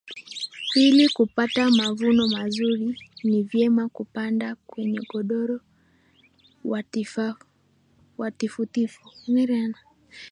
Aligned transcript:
ili 0.75 1.09
kupata 1.09 1.71
mavuno 1.71 2.27
mazuri 2.27 2.99
ni 3.23 3.43
vyema 3.43 3.89
kupanda 3.89 4.55
kwenye 4.67 4.99
udongo 5.13 5.59
wa 8.19 8.31
tifutifu 8.31 9.07